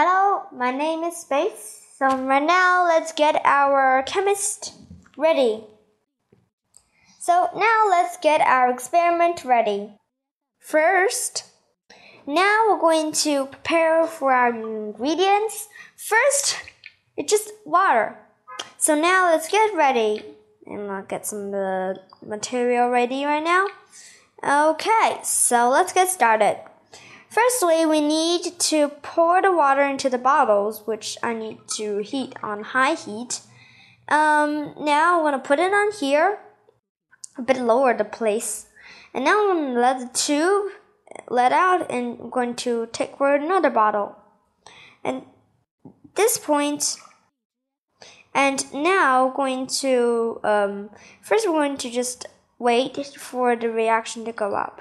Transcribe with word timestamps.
Hello, 0.00 0.44
my 0.52 0.70
name 0.70 1.02
is 1.02 1.16
Space. 1.16 1.82
So 1.96 2.06
right 2.06 2.40
now 2.40 2.84
let's 2.84 3.10
get 3.10 3.40
our 3.44 4.04
chemist 4.04 4.74
ready. 5.16 5.64
So 7.18 7.48
now 7.56 7.86
let's 7.90 8.16
get 8.16 8.40
our 8.40 8.70
experiment 8.70 9.44
ready. 9.44 9.90
First, 10.60 11.46
now 12.28 12.66
we're 12.68 12.78
going 12.78 13.10
to 13.26 13.46
prepare 13.46 14.06
for 14.06 14.32
our 14.32 14.54
ingredients. 14.54 15.66
First, 15.96 16.62
it's 17.16 17.32
just 17.32 17.50
water. 17.66 18.18
So 18.76 18.94
now 18.94 19.32
let's 19.32 19.50
get 19.50 19.74
ready. 19.74 20.22
And 20.64 20.92
I'll 20.92 21.02
get 21.02 21.26
some 21.26 21.52
uh, 21.52 21.94
material 22.24 22.88
ready 22.88 23.24
right 23.24 23.42
now. 23.42 23.66
Okay, 24.44 25.18
so 25.24 25.68
let's 25.68 25.92
get 25.92 26.08
started. 26.08 26.60
Firstly, 27.28 27.84
we 27.84 28.00
need 28.00 28.58
to 28.58 28.88
pour 29.02 29.42
the 29.42 29.52
water 29.52 29.82
into 29.82 30.08
the 30.08 30.18
bottles, 30.18 30.86
which 30.86 31.18
I 31.22 31.34
need 31.34 31.58
to 31.76 31.98
heat 31.98 32.34
on 32.42 32.62
high 32.62 32.94
heat. 32.94 33.40
Um, 34.08 34.74
now 34.80 35.18
I'm 35.18 35.24
gonna 35.24 35.38
put 35.38 35.58
it 35.58 35.72
on 35.72 35.92
here, 35.92 36.38
a 37.36 37.42
bit 37.42 37.58
lower 37.58 37.94
the 37.94 38.04
place, 38.04 38.66
and 39.12 39.24
now 39.24 39.50
I'm 39.50 39.56
gonna 39.56 39.80
let 39.80 40.00
the 40.00 40.18
tube 40.18 40.72
let 41.28 41.52
out, 41.52 41.90
and 41.90 42.18
I'm 42.18 42.30
going 42.30 42.54
to 42.56 42.88
take 42.92 43.18
for 43.18 43.34
another 43.34 43.70
bottle. 43.70 44.16
And 45.04 45.24
this 46.14 46.38
point, 46.38 46.96
and 48.34 48.72
now 48.72 49.30
going 49.30 49.66
to 49.66 50.40
um, 50.44 50.90
first 51.20 51.46
we're 51.46 51.52
going 51.52 51.76
to 51.78 51.90
just 51.90 52.26
wait 52.58 52.96
for 53.18 53.54
the 53.54 53.68
reaction 53.68 54.24
to 54.24 54.32
go 54.32 54.54
up. 54.54 54.80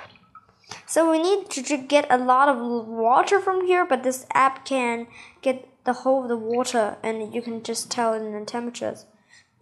So 0.87 1.11
we 1.11 1.21
need 1.21 1.49
to 1.49 1.77
get 1.77 2.07
a 2.09 2.17
lot 2.17 2.47
of 2.47 2.57
water 2.87 3.41
from 3.41 3.65
here, 3.65 3.85
but 3.85 4.03
this 4.03 4.25
app 4.33 4.63
can 4.63 5.07
get 5.41 5.67
the 5.83 5.91
whole 5.91 6.23
of 6.23 6.29
the 6.29 6.37
water, 6.37 6.97
and 7.03 7.33
you 7.33 7.41
can 7.41 7.61
just 7.61 7.91
tell 7.91 8.13
in 8.13 8.31
the 8.31 8.45
temperatures. 8.45 9.05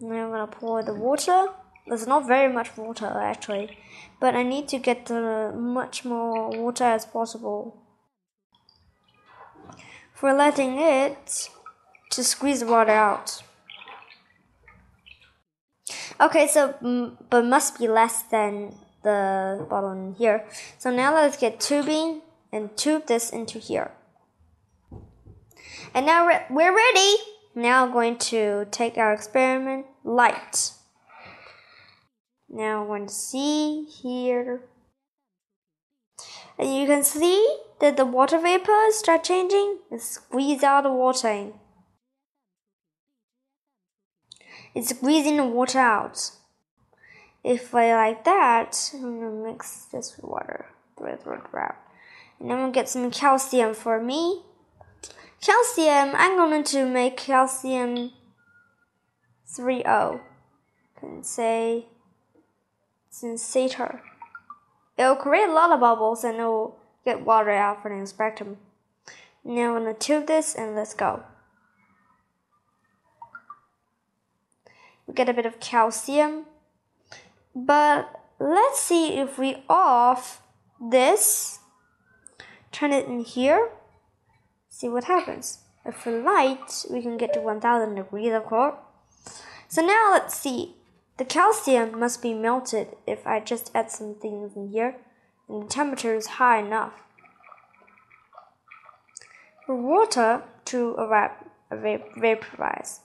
And 0.00 0.12
I'm 0.12 0.30
gonna 0.30 0.46
pour 0.46 0.84
the 0.84 0.94
water. 0.94 1.48
There's 1.86 2.06
not 2.06 2.28
very 2.28 2.52
much 2.52 2.76
water 2.76 3.06
actually, 3.06 3.76
but 4.20 4.36
I 4.36 4.44
need 4.44 4.68
to 4.68 4.78
get 4.78 5.06
the 5.06 5.52
much 5.52 6.04
more 6.04 6.50
water 6.50 6.84
as 6.84 7.04
possible. 7.04 7.82
For 10.14 10.32
letting 10.32 10.78
it 10.78 11.50
to 12.10 12.22
squeeze 12.22 12.60
the 12.60 12.66
water 12.66 12.92
out. 12.92 13.42
Okay, 16.20 16.46
so 16.46 16.74
but 17.30 17.44
must 17.44 17.78
be 17.78 17.88
less 17.88 18.22
than 18.22 18.74
the 19.06 19.66
bottle 19.70 19.92
in 19.92 20.14
here. 20.14 20.44
So 20.78 20.90
now 20.90 21.14
let's 21.14 21.36
get 21.36 21.60
tubing 21.60 22.22
and 22.52 22.76
tube 22.76 23.06
this 23.06 23.30
into 23.30 23.58
here. 23.58 23.92
And 25.94 26.04
now 26.04 26.26
we're 26.50 26.76
ready. 26.76 27.16
Now 27.54 27.84
I'm 27.84 27.92
going 27.92 28.18
to 28.18 28.66
take 28.70 28.98
our 28.98 29.14
experiment 29.14 29.86
light. 30.04 30.72
Now 32.48 32.82
we're 32.82 32.98
going 32.98 33.06
to 33.06 33.14
see 33.14 33.84
here. 33.84 34.62
And 36.58 36.74
you 36.74 36.86
can 36.86 37.02
see 37.02 37.58
that 37.80 37.96
the 37.96 38.04
water 38.04 38.38
vapor 38.38 38.86
start 38.90 39.24
changing 39.24 39.78
and 39.90 40.00
squeeze 40.00 40.62
out 40.62 40.82
the 40.82 40.92
water 40.92 41.28
in. 41.28 41.54
It's 44.74 44.90
squeezing 44.90 45.36
the 45.36 45.44
water 45.44 45.78
out. 45.78 46.30
If 47.46 47.76
I 47.76 47.94
like 47.94 48.24
that, 48.24 48.90
I'm 48.92 49.20
gonna 49.20 49.30
mix 49.30 49.84
this 49.84 50.18
water 50.20 50.66
with 50.98 51.24
wrap. 51.52 51.80
And 52.40 52.50
I'm 52.50 52.58
gonna 52.58 52.72
get 52.72 52.88
some 52.88 53.08
calcium 53.12 53.72
for 53.72 54.02
me. 54.02 54.42
Calcium, 55.40 56.10
I'm 56.16 56.34
going 56.36 56.64
to 56.64 56.84
make 56.84 57.16
calcium 57.16 58.10
3O. 59.48 60.20
Can 60.98 61.22
say 61.22 61.86
sensator. 63.12 64.00
It'll 64.98 65.14
create 65.14 65.48
a 65.48 65.52
lot 65.52 65.70
of 65.70 65.78
bubbles 65.78 66.24
and 66.24 66.38
it'll 66.38 66.76
get 67.04 67.24
water 67.24 67.52
out 67.52 67.80
from 67.80 68.00
the 68.00 68.08
spectrum. 68.08 68.56
Now 69.44 69.76
I'm 69.76 69.84
gonna 69.84 69.94
tube 69.94 70.26
this 70.26 70.56
and 70.56 70.74
let's 70.74 70.94
go. 70.94 71.22
we 75.06 75.14
get 75.14 75.28
a 75.28 75.32
bit 75.32 75.46
of 75.46 75.60
calcium. 75.60 76.46
But 77.58 78.20
let's 78.38 78.80
see 78.80 79.14
if 79.14 79.38
we 79.38 79.64
off 79.66 80.42
this, 80.78 81.60
turn 82.70 82.92
it 82.92 83.06
in 83.06 83.20
here, 83.20 83.70
see 84.68 84.90
what 84.90 85.04
happens. 85.04 85.60
If 85.86 86.04
we 86.04 86.18
light, 86.18 86.84
we 86.90 87.00
can 87.00 87.16
get 87.16 87.32
to 87.32 87.40
1000 87.40 87.94
degrees, 87.94 88.34
of 88.34 88.44
course. 88.44 88.74
So 89.68 89.80
now 89.80 90.10
let's 90.12 90.38
see. 90.38 90.76
The 91.16 91.24
calcium 91.24 91.98
must 91.98 92.20
be 92.20 92.34
melted 92.34 92.88
if 93.06 93.26
I 93.26 93.40
just 93.40 93.70
add 93.74 93.90
some 93.90 94.16
things 94.16 94.54
in 94.54 94.68
here 94.68 94.96
and 95.48 95.62
the 95.62 95.68
temperature 95.68 96.14
is 96.14 96.26
high 96.26 96.58
enough. 96.58 96.92
For 99.64 99.74
water 99.74 100.42
to 100.66 100.94
vaporize. 101.70 103.00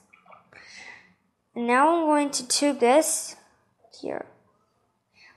And 1.54 1.66
now 1.66 1.96
I'm 1.96 2.06
going 2.06 2.30
to 2.32 2.46
tube 2.46 2.80
this 2.80 3.36
here. 3.98 4.26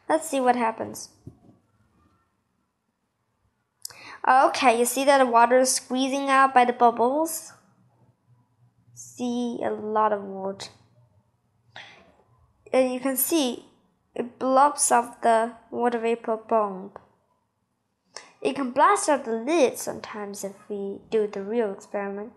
Let's 0.07 0.29
see 0.29 0.39
what 0.39 0.55
happens. 0.55 1.09
Okay, 4.27 4.79
you 4.79 4.85
see 4.85 5.03
that 5.05 5.19
the 5.19 5.25
water 5.25 5.59
is 5.59 5.75
squeezing 5.75 6.29
out 6.29 6.53
by 6.53 6.65
the 6.65 6.73
bubbles? 6.73 7.53
See 8.93 9.59
a 9.63 9.69
lot 9.69 10.13
of 10.13 10.23
water. 10.23 10.69
And 12.73 12.93
you 12.93 12.99
can 12.99 13.17
see 13.17 13.65
it 14.13 14.39
blobs 14.39 14.91
off 14.91 15.21
the 15.21 15.53
water 15.69 15.99
vapor 15.99 16.37
bomb. 16.37 16.91
It 18.41 18.55
can 18.55 18.71
blast 18.71 19.09
out 19.09 19.25
the 19.25 19.31
lid 19.31 19.77
sometimes 19.77 20.43
if 20.43 20.53
we 20.69 21.01
do 21.09 21.27
the 21.27 21.41
real 21.41 21.71
experiment 21.71 22.33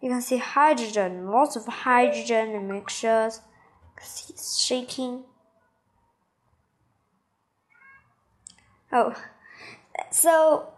you 0.00 0.10
can 0.10 0.22
see 0.22 0.36
hydrogen, 0.36 1.26
lots 1.26 1.56
of 1.56 1.66
hydrogen 1.66 2.50
in 2.50 2.68
mixtures. 2.68 3.40
It's 4.00 4.60
shaking. 4.60 5.24
Oh, 8.92 9.14
so 10.10 10.68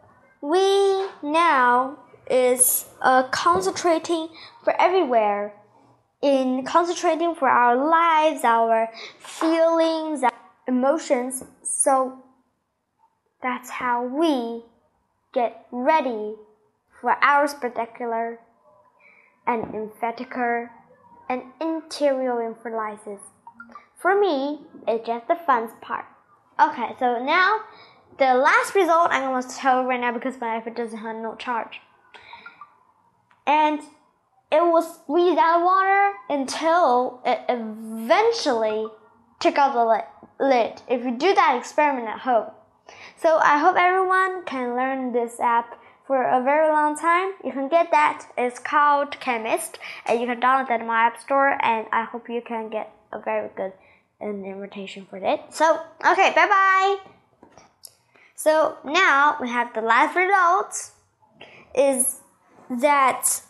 we 0.41 1.07
now 1.23 1.99
is 2.29 2.87
uh, 3.03 3.25
concentrating 3.25 4.29
for 4.65 4.79
everywhere 4.81 5.53
in 6.23 6.65
concentrating 6.65 7.35
for 7.35 7.49
our 7.49 7.77
lives, 7.77 8.45
our 8.45 8.89
feelings, 9.19 10.23
our 10.23 10.33
emotions. 10.67 11.45
So 11.63 12.23
that's 13.43 13.71
how 13.71 14.05
we 14.05 14.65
get 15.33 15.67
ready 15.71 16.35
for 17.01 17.13
our 17.23 17.49
particular 17.49 18.39
and 19.47 19.65
emphaticer 19.65 20.69
and 21.31 21.43
enteroemphalysis. 21.61 23.21
For 23.97 24.21
me, 24.21 24.63
it's 24.89 25.07
just 25.07 25.29
the 25.29 25.37
fun 25.37 25.69
part. 25.81 26.05
Okay, 26.61 26.97
so 26.99 27.25
now 27.25 27.61
the 28.19 28.35
last 28.35 28.75
result 28.75 29.13
I'm 29.13 29.41
to 29.41 29.49
tell 29.49 29.85
right 29.85 30.01
now 30.01 30.13
because 30.13 30.41
my 30.41 30.61
iPhone 30.61 30.75
doesn't 30.75 30.99
have 30.99 31.17
no 31.17 31.37
charge. 31.37 31.81
And 33.47 33.81
it 34.51 34.61
will 34.61 34.83
squeeze 34.83 35.39
out 35.39 35.63
water 35.63 36.17
until 36.29 37.21
it 37.25 37.41
eventually 37.49 38.89
took 39.39 39.57
out 39.57 39.73
the 39.75 40.45
lid. 40.45 40.83
If 40.89 41.05
you 41.05 41.17
do 41.17 41.33
that 41.35 41.57
experiment 41.57 42.09
at 42.09 42.19
home. 42.19 42.51
So 43.17 43.39
I 43.39 43.59
hope 43.59 43.77
everyone 43.77 44.45
can 44.45 44.75
learn 44.75 45.13
this 45.13 45.39
app 45.39 45.80
for 46.11 46.25
a 46.25 46.43
very 46.43 46.69
long 46.69 46.97
time. 46.97 47.35
You 47.45 47.53
can 47.53 47.69
get 47.69 47.93
that. 47.93 48.27
It's 48.37 48.59
called 48.59 49.21
Chemist, 49.21 49.79
and 50.07 50.21
you 50.21 50.27
can 50.27 50.41
download 50.41 50.67
that 50.67 50.81
in 50.81 50.89
my 50.89 51.03
app 51.03 51.21
store. 51.21 51.57
And 51.65 51.87
I 51.93 52.03
hope 52.03 52.29
you 52.29 52.43
can 52.45 52.69
get 52.69 52.93
a 53.13 53.21
very 53.21 53.49
good 53.57 53.73
an 54.21 54.45
invitation 54.45 55.07
for 55.09 55.19
it. 55.19 55.41
So 55.51 55.81
okay, 56.05 56.33
bye 56.35 56.49
bye. 56.49 56.97
So 58.35 58.79
now 58.85 59.37
we 59.41 59.49
have 59.51 59.73
the 59.73 59.83
last 59.83 60.17
result 60.17 60.91
is 61.77 62.19
that 62.69 63.43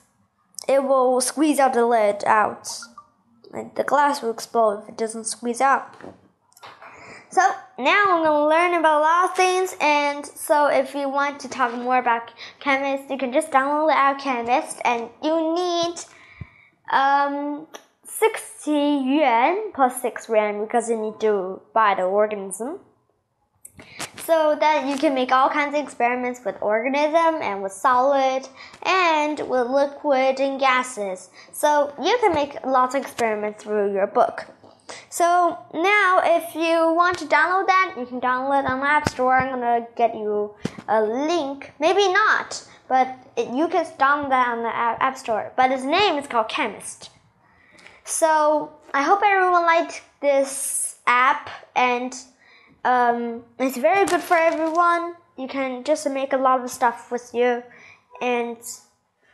it 0.68 0.84
will 0.84 1.22
squeeze 1.22 1.58
out 1.58 1.72
the 1.72 1.86
lid 1.86 2.24
out. 2.26 2.68
Like 3.50 3.74
the 3.76 3.84
glass 3.84 4.20
will 4.20 4.32
explode 4.32 4.82
if 4.82 4.90
it 4.90 4.98
doesn't 4.98 5.24
squeeze 5.24 5.62
out. 5.62 5.96
So 7.32 7.42
now 7.78 8.04
I'm 8.08 8.24
gonna 8.24 8.48
learn 8.48 8.74
about 8.74 8.98
a 8.98 9.02
lot 9.02 9.30
of 9.30 9.36
things, 9.36 9.76
and 9.80 10.26
so 10.26 10.66
if 10.66 10.96
you 10.96 11.08
want 11.08 11.38
to 11.40 11.48
talk 11.48 11.72
more 11.72 11.98
about 11.98 12.32
Chemist, 12.58 13.08
you 13.08 13.18
can 13.18 13.32
just 13.32 13.52
download 13.52 13.88
the 13.88 13.96
app 13.96 14.20
Chemist, 14.20 14.80
and 14.84 15.08
you 15.22 15.54
need 15.54 15.94
um 16.92 17.68
60 18.04 18.72
yuan 18.72 19.72
plus 19.72 20.02
6 20.02 20.28
rand 20.28 20.60
because 20.66 20.90
you 20.90 21.00
need 21.00 21.20
to 21.20 21.62
buy 21.72 21.94
the 21.94 22.02
organism. 22.02 22.80
So 24.16 24.56
that 24.58 24.88
you 24.88 24.96
can 24.96 25.14
make 25.14 25.30
all 25.30 25.48
kinds 25.48 25.74
of 25.74 25.82
experiments 25.82 26.40
with 26.44 26.56
organism 26.60 27.36
and 27.40 27.62
with 27.62 27.72
solid 27.72 28.48
and 28.82 29.38
with 29.48 29.68
liquid 29.68 30.40
and 30.40 30.58
gases. 30.58 31.30
So 31.52 31.94
you 32.02 32.18
can 32.20 32.34
make 32.34 32.56
lots 32.66 32.96
of 32.96 33.02
experiments 33.02 33.62
through 33.62 33.92
your 33.92 34.08
book. 34.08 34.46
So 35.12 35.58
now, 35.74 36.20
if 36.22 36.54
you 36.54 36.94
want 36.94 37.18
to 37.18 37.24
download 37.24 37.66
that, 37.66 37.94
you 37.98 38.06
can 38.06 38.20
download 38.20 38.62
it 38.62 38.70
on 38.70 38.78
the 38.78 38.86
App 38.86 39.08
Store. 39.08 39.36
I'm 39.36 39.50
gonna 39.50 39.84
get 39.96 40.14
you 40.14 40.54
a 40.86 41.02
link. 41.02 41.72
Maybe 41.80 42.06
not, 42.12 42.64
but 42.88 43.08
it, 43.36 43.52
you 43.52 43.66
can 43.66 43.84
download 43.98 44.28
that 44.28 44.48
on 44.48 44.62
the 44.62 44.68
App 44.68 45.18
Store. 45.18 45.52
But 45.56 45.72
its 45.72 45.82
name 45.82 46.16
is 46.16 46.28
called 46.28 46.48
Chemist. 46.48 47.10
So 48.04 48.70
I 48.94 49.02
hope 49.02 49.20
everyone 49.24 49.66
liked 49.66 50.00
this 50.20 50.98
app, 51.08 51.50
and 51.74 52.14
um, 52.84 53.42
it's 53.58 53.78
very 53.78 54.06
good 54.06 54.20
for 54.20 54.36
everyone. 54.36 55.16
You 55.36 55.48
can 55.48 55.82
just 55.82 56.08
make 56.08 56.32
a 56.32 56.36
lot 56.36 56.62
of 56.62 56.70
stuff 56.70 57.10
with 57.10 57.30
you, 57.34 57.64
and 58.22 58.58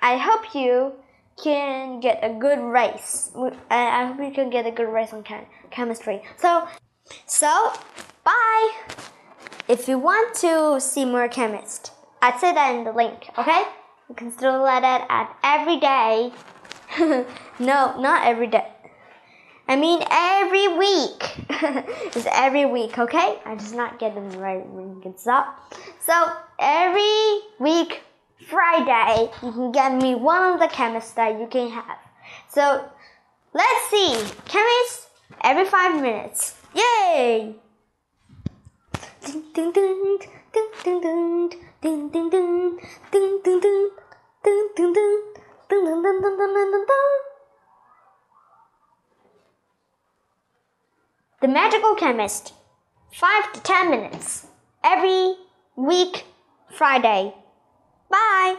I 0.00 0.16
hope 0.16 0.54
you 0.54 0.94
can 1.42 2.00
get 2.00 2.20
a 2.22 2.30
good 2.30 2.58
race. 2.58 3.30
I 3.70 4.06
hope 4.06 4.18
you 4.20 4.32
can 4.32 4.50
get 4.50 4.66
a 4.66 4.70
good 4.70 4.88
race 4.88 5.12
on 5.12 5.22
chem 5.22 5.46
chemistry. 5.70 6.22
So, 6.36 6.68
so 7.26 7.72
bye. 8.24 8.70
If 9.68 9.88
you 9.88 9.98
want 9.98 10.34
to 10.36 10.80
see 10.80 11.04
more 11.04 11.28
chemist, 11.28 11.92
I'd 12.22 12.38
say 12.38 12.54
that 12.54 12.74
in 12.74 12.84
the 12.84 12.92
link. 12.92 13.30
Okay, 13.36 13.64
you 14.08 14.14
can 14.14 14.30
still 14.32 14.62
let 14.62 14.82
it 14.82 15.06
at 15.08 15.36
every 15.42 15.78
day. 15.78 16.32
no, 17.58 18.00
not 18.00 18.26
every 18.26 18.46
day. 18.46 18.66
I 19.68 19.74
mean 19.74 20.00
every 20.10 20.68
week. 20.68 21.36
it's 22.14 22.26
every 22.30 22.66
week, 22.66 22.98
okay? 22.98 23.38
I 23.44 23.56
just 23.56 23.74
not 23.74 23.98
get 23.98 24.14
them 24.14 24.30
right 24.38 24.64
when 24.64 25.02
it's 25.04 25.26
up. 25.26 25.74
So 26.00 26.14
every 26.60 27.40
week 27.58 28.02
Friday, 28.44 29.30
you 29.42 29.52
can 29.52 29.72
get 29.72 29.94
me 29.94 30.14
one 30.14 30.54
of 30.54 30.60
the 30.60 30.68
chemists 30.68 31.12
that 31.12 31.38
you 31.40 31.46
can 31.46 31.70
have. 31.70 31.98
So 32.48 32.88
let's 33.54 33.90
see. 33.90 34.14
Chemists 34.46 35.08
every 35.42 35.64
five 35.64 36.00
minutes. 36.00 36.54
Yay! 36.74 37.54
The 51.40 51.48
Magical 51.48 51.94
Chemist, 51.94 52.54
5 53.12 53.52
to 53.52 53.60
10 53.60 53.90
minutes, 53.90 54.46
every 54.82 55.36
week, 55.76 56.24
Friday. 56.76 57.34
Bye. 58.10 58.56